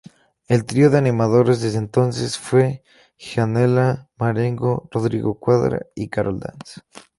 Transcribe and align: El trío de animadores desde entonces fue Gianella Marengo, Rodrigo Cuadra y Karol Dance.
El 0.47 0.65
trío 0.65 0.89
de 0.89 0.97
animadores 0.97 1.61
desde 1.61 1.77
entonces 1.77 2.35
fue 2.35 2.83
Gianella 3.19 4.09
Marengo, 4.17 4.87
Rodrigo 4.89 5.35
Cuadra 5.37 5.85
y 5.93 6.09
Karol 6.09 6.39
Dance. 6.39 6.81